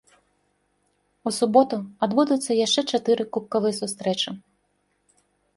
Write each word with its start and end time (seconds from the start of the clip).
У 1.31 1.33
суботу 1.39 1.77
адбудуцца 2.07 2.51
яшчэ 2.65 2.81
чатыры 2.95 3.23
кубкавыя 3.39 3.73
сустрэчы. 3.81 4.29